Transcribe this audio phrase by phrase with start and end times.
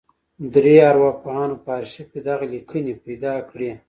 [0.53, 3.71] درې ارواپوهانو په ارشيف کې دغه ليکنې پیدا کړې.